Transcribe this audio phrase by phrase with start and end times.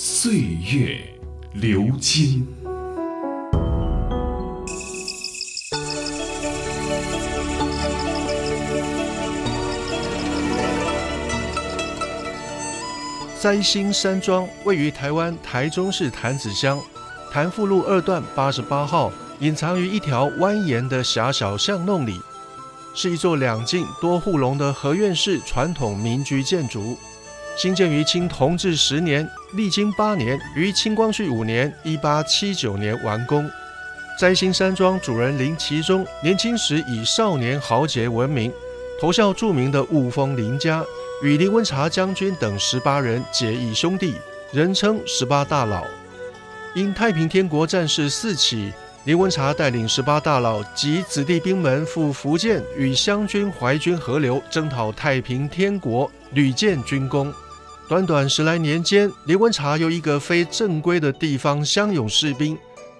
[0.00, 0.32] 岁
[0.72, 1.00] 月
[1.54, 2.46] 流金。
[13.40, 16.80] 摘星山庄位于台湾台中市潭子乡
[17.32, 19.10] 潭富路二段八十八号，
[19.40, 22.20] 隐藏于一条蜿蜒的狭小巷弄里，
[22.94, 26.96] 是一座两进多户龙的合院式传统民居建筑，
[27.58, 33.50] 兴建于清同治十年，历经八年，于清光绪五年（一八七九年）完工。
[34.16, 38.52] 摘星山庄主人林其中年轻时以少年豪杰闻名，
[39.00, 40.84] 投效著名的雾峰林家。
[41.20, 44.14] 与林文茶将军等十八人结义兄弟，
[44.52, 45.84] 人称十八大佬。
[46.76, 57.34] 因太平天国战事四起，林文茶带领十八大佬及子弟兵们赴福建，与湘军、淮军合流，征讨太平天国，屡建军功。
[57.88, 62.54] 短短十来年间，林文茶由一个非正规的地方乡勇士兵，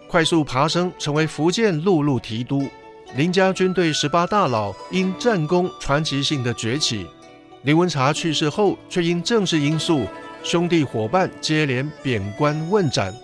[0.06, 2.66] 快速爬升，成为福建陆路提督。
[3.14, 7.06] 林家军队十八大佬因战功传奇性的崛起。
[7.64, 10.06] 林文茶去世后，却因政治因素，
[10.42, 13.14] 兄弟伙伴接连贬官问斩。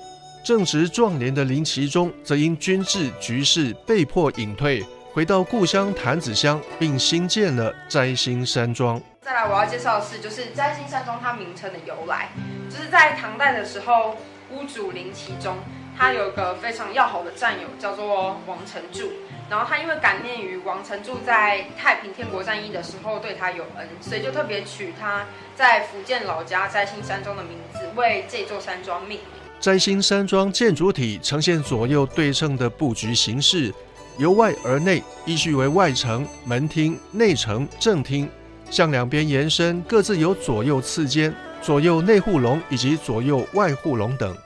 [0.45, 4.84] 正值壮年的林其中，则因军事局势被迫隐退，
[5.15, 9.01] 回到故乡潭子乡，并新建了摘星山庄。
[9.23, 12.31] 再来，我要介绍的是，就是摘星山庄它名称的由来，
[12.69, 14.17] 就是在唐代的时候，
[14.51, 15.56] 屋主林其中，
[15.97, 19.12] 他有个非常要好的战友，叫做王成柱。
[19.49, 25.25] 然后他因为感念于王成柱在太平天国战役的时候对他有恩，所以就特别取他
[25.55, 29.21] 在福建老家摘星山庄的名字，为这座山庄命名。
[29.61, 33.72] 摘星山庄建筑体呈现左右对称的布局形式，
[34.16, 38.30] 由外而内依序为外城、门厅、内城、正厅，
[38.70, 44.36] 向两边延伸，各自有左右次间、左右内护龙以及左右外护龙等。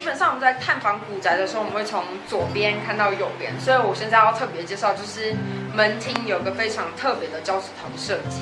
[0.00, 5.34] 基本上我们在探访古宅的时候，我们会从左边看到右边，所以我现在要特别介绍，就是
[5.74, 8.40] 门厅有个非常特别的胶石头设计，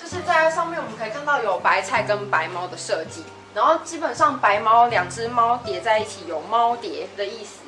[0.00, 7.62] 就是在上面我们可以看到有白菜跟白猫的设计，然后基本上白猫两只猫叠在一起有猫叠的意思，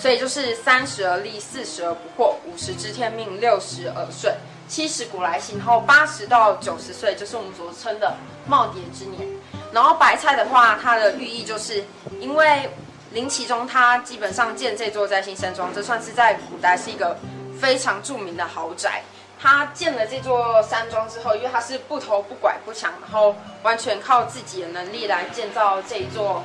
[0.00, 4.34] 所以就是三十而立，四十而不惑，五十知天命，六十而顺，
[4.66, 8.14] 七十古来幸，然后八十到九十岁就是我们所称的
[8.48, 9.28] 耄耋之年。
[9.72, 11.84] 然后白菜的话，它的寓意就是
[12.18, 12.70] 因为
[13.12, 17.14] 林其中他基本上建这座摘星山庄，这算是在古代是一个
[17.60, 19.02] 非常著名的豪宅。
[19.38, 26.42] 他建了这座山庄之后，因为他是不偷不拐不抢，然后完全靠自己的能力来建造这一座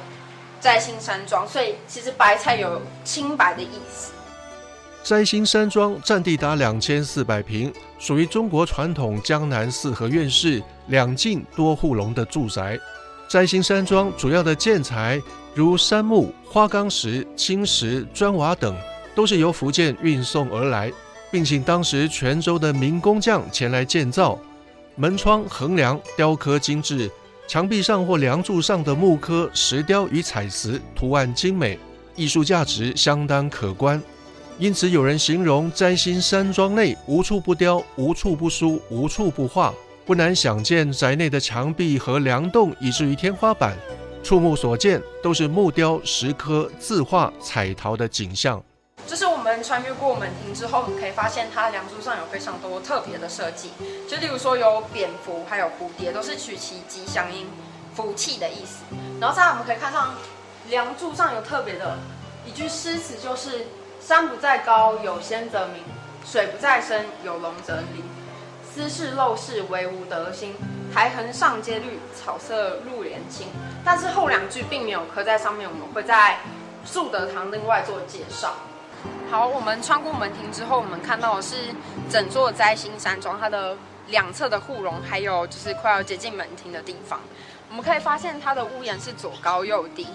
[0.66, 4.12] 摘星山庄，所以其实白菜有清白的意思。
[5.04, 12.80] 摘星山庄占地达两千四百平，属于中国传统江南四合院式两进多户龙的住宅。
[13.30, 15.22] 摘星山庄主要的建材
[15.54, 18.76] 如杉木、花岗石、青石、砖瓦等，
[19.14, 20.92] 都是由福建运送而来，
[21.30, 24.36] 并请当时泉州的名工匠前来建造。
[24.96, 27.08] 门窗、横梁雕刻精致，
[27.48, 31.78] 墙壁上或梁柱上的木刻、石雕与彩瓷图案精美，
[32.16, 34.02] 艺术价值相当可观。
[34.58, 39.74] 因此，有人形容摘星山庄内无处不雕、无处不书、无处不画。
[40.06, 43.78] 不难想见，宅内的墙壁和梁栋，以至于天花板，
[44.24, 48.64] 触目所见都是木雕、石刻、字画、彩陶的景象。
[49.64, 53.72] 穿越过门庭之后，你可以发现它梁柱上有非常多特别的设计，
[54.10, 57.48] 就例如说有蝙蝠，还有蝴蝶，都是取其吉祥音、
[57.94, 58.84] 福气的意思。
[59.20, 60.10] 然后再，我们可以看到
[60.70, 61.98] 梁柱上有特别的
[62.46, 63.68] 一句诗词，就是
[64.02, 65.84] “山不在高，有仙则名；
[66.26, 68.04] 水不在深，有龙则灵。
[68.74, 70.56] 斯是陋室，惟吾德馨。
[70.94, 73.48] 苔痕上阶绿，草色入帘青。”
[73.84, 76.40] 但是后两句并没有刻在上面，我们会在
[76.86, 78.54] 树德堂另外做介绍。
[79.30, 81.56] 好，我们穿过门庭之后，我们看到的是
[82.10, 83.76] 整座摘星山庄，它的
[84.08, 87.20] 两侧的护龙，还有就是快要接近门庭的地方，
[87.70, 90.08] 我们可以发现它的屋檐是左高右低，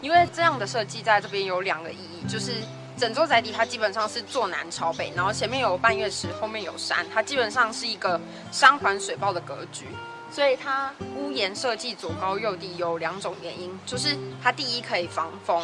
[0.00, 2.52] 因为这样的设计在这边有两个意义，就是
[2.98, 8.20] 整座宅邸它基本上是坐南朝北，然后前面有半月池，后面有山，它基本上是一个
[8.50, 9.86] 山环水抱的格局。
[10.28, 15.62] 所以它屋檐设计左高右低有两种原因，就是它第一可以防风，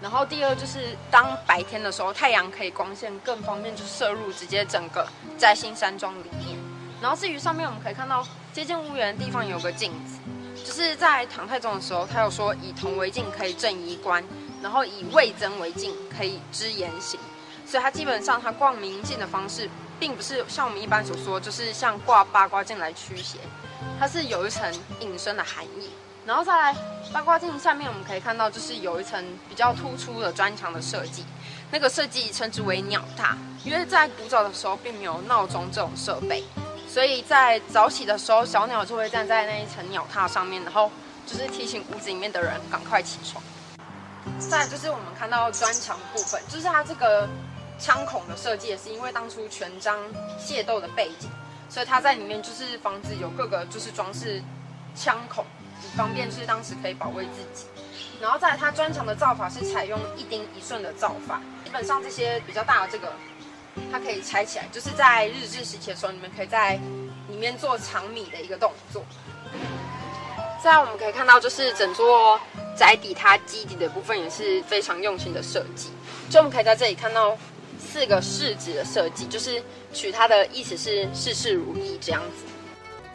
[0.00, 5.06] 然后第二就是当白天的时候，太阳可以光线更方便就射入直接整个
[5.36, 6.56] 摘星山庄里面。
[7.00, 10.18] 然后至于上面我们可以看到接近屋檐的地方有个镜子，
[10.64, 14.22] 就是在唐太宗的时候，他有说以铜为镜可以正衣冠，
[14.62, 17.18] 然后以魏征为镜可以知言行，
[17.66, 19.68] 所以他基本上他挂明镜的方式，
[20.00, 23.38] 并不是像我们一般所说，就是像挂八卦镜来驱邪，
[24.00, 25.90] 它是有一层隐身的含义。
[26.28, 26.76] 然后再来
[27.10, 31.24] 八卦镜下面我们可以看到，就是有一层比较突出的砖墙的设计，
[31.70, 33.34] 那个设计称之为鸟踏，
[33.64, 36.44] 因为在古早的时候并没有闹钟这种设备。
[36.86, 40.92] 所以在早起的时候，小鸟就会站在那一层鸟榻上面，然后
[41.26, 43.42] 就是提醒屋子里面的人赶快起床。
[44.38, 47.26] 再就是我们看到砖墙部分，就是它这个
[47.78, 49.98] 枪孔的设计，也是因为当初全章
[50.38, 51.30] 械斗的背景，
[51.70, 54.42] 所以它在里面就是防止有各个就是装饰
[54.94, 55.42] 枪孔，
[55.96, 57.66] 方便是当时可以保卫自己。
[58.20, 63.12] 然后在它砖墙的造法是采用一钉一顺的造法，基本上这些比较大的这个。
[63.92, 66.74] 它可以拆起来，就是在日治时期的时候，你们可以在
[67.28, 69.04] 里面做藏米的一个动作。
[70.60, 72.40] 再来，我们可以看到，就是整座
[72.76, 75.90] 宅邸它基底的部分也是非常用心的设计。
[76.28, 77.38] 就我们可以在这里看到
[77.78, 82.52] 四个柿子的设计，就是取它的意思是事事如意这样子。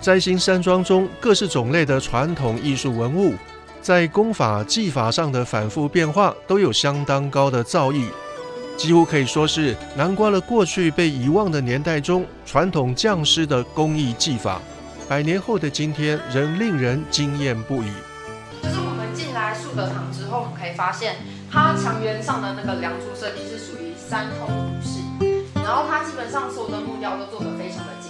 [0.04, 3.36] 摘星山庄中各式种类的传统艺术文物，
[3.82, 8.10] 在功法技法上的反复变化，都有相当高的造诣。
[8.76, 14.60] 几乎可以说是囊括了过去被遗忘的年代中传统匠师的工艺技法，
[15.08, 17.88] 百年后的今天仍令人惊艳不已。
[18.62, 21.16] 就是我们进来树德堂之后，我们可以发现
[21.50, 25.00] 它墙垣上的那个梁柱设计是属于三通五式，
[25.64, 28.03] 然后它基本上所有的木雕都做得非常的精。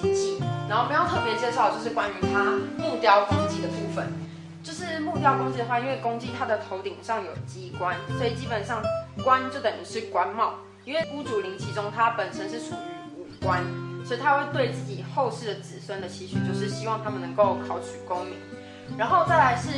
[0.73, 2.45] 然后我们要特别介绍就是关于它
[2.79, 4.11] 木雕公鸡的部分，
[4.63, 8.81] 就是木雕公鸡的话，因为公鸡它的头顶上有鸡冠，所以基本上。
[9.23, 13.63] 冠就等于是官帽，因为屋主林其中它本身是属于武官，
[14.03, 18.33] 所以他会对自己后世的子孙的期许，就是希望他们能够考取功名。
[18.97, 19.69] 然后再来是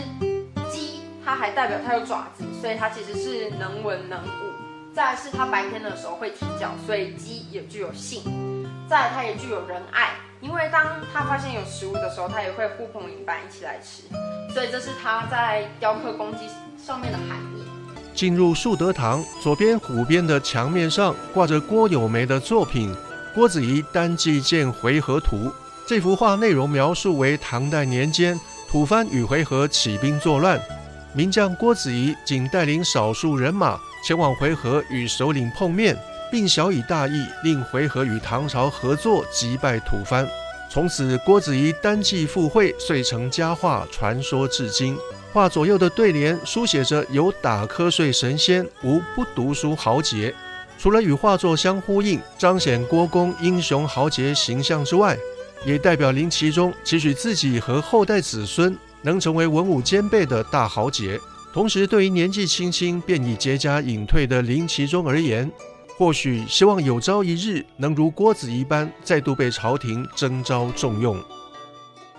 [0.72, 4.54] 鸡，它还代表它有爪子，所以它其实是能文能武。
[4.94, 8.45] 再来是它白天的时候会啼叫，所以鸡也具有性。
[8.88, 10.12] 再来它也具有仁爱，
[10.42, 14.04] 因为当它发现有食物的时候，它也会呼朋引伴一起来吃，
[14.54, 16.48] 所以这是它在雕刻公鸡
[16.78, 17.64] 上面的含义。
[18.14, 22.94] 进入树德堂，左边湖边的墙面上挂着郭有梅的作品
[23.34, 25.36] 《郭子仪单骑见回纥图》。
[25.88, 28.40] 这幅画内容描述为唐代年间
[28.70, 30.62] 吐蕃与回纥起兵作乱，
[31.14, 35.98] 名将郭子仪仅带领少数人马前往回纥与首领碰面，
[36.36, 40.28] 并小以大义令回纥与唐朝合作击败吐蕃。
[40.70, 44.98] 从此，郭子仪单骑赴会遂成佳话，传说至今。
[45.32, 50.36] 画左右的对联书写着“有打瞌睡神仙，无不读书豪杰”。
[50.78, 55.18] 除了与画作相呼应，彰显郭公英雄豪杰形象之外，
[55.66, 61.18] 也代表林其中期许自己和后代子孙能成为文武兼备的大豪杰。
[61.54, 65.50] 同时，对于年纪轻轻便已结痂隐退的林其中而言，
[65.98, 71.24] 或许希望有朝一日能如郭子仪般再度被朝廷征召重用。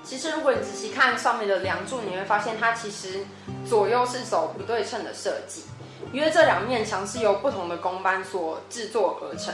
[0.03, 3.27] 其实，如果仔细看上面的梁柱，你会发现它其实
[3.67, 5.65] 左右是走不对称的设计，
[6.13, 9.53] 因为这两面墙是由不同的工班所制作而成，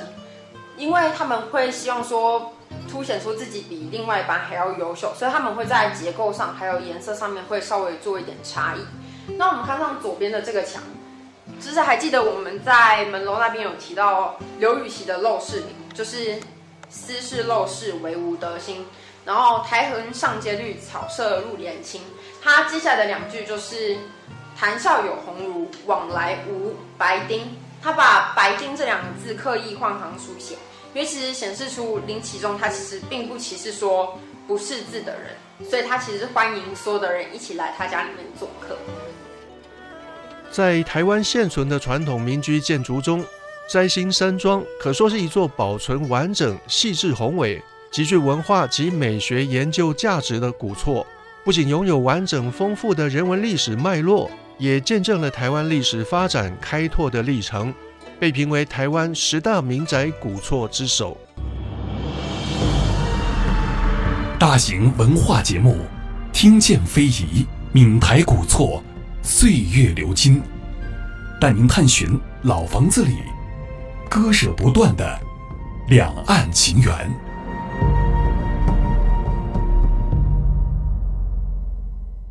[0.76, 2.52] 因为他们会希望说
[2.88, 9.32] 凸显出自己比另外一班还要优秀，所以他们会在结构上还有颜色上面会稍微做一点差异。
[9.36, 10.82] 那我们看上左边的这个墙，
[11.60, 16.40] 就是还记得我们在门楼那边有提到刘禹锡的《陋室铭》，就是
[16.88, 18.84] 斯是陋室，惟吾德馨。
[19.24, 22.02] 然后苔痕上阶绿，草色入帘青。
[22.42, 23.96] 他接下来的两句就是
[24.58, 27.56] “谈笑有鸿儒，往来无白丁”。
[27.80, 30.56] 他把“白丁”这两个字刻意换行书写，
[30.92, 34.18] 因为其实显示出林启忠他其实并不歧视说
[34.48, 38.76] 不识字的人，所以他其实欢迎所有的人一起来他家里面做客。
[40.52, 43.24] 在台湾现存的传统民居建筑中，
[43.66, 47.60] 摘星山庄可说是一座保存完整、细致宏伟。
[47.90, 51.06] 极具文化及美学研究价值的古厝，
[51.42, 57.72] 不仅拥有完整丰富的人文历史脉络，也见证了台湾历史发展开拓的历程，
[58.20, 61.16] 被评为台湾十大民宅古厝之首。
[64.38, 65.78] 大型文化节目，
[66.30, 68.82] 听见非遗，闽台古厝，
[69.22, 70.42] 岁月流金，
[71.40, 73.18] 带您探寻老房子里
[74.10, 75.20] 割舍不断的
[75.88, 76.92] 两岸情缘。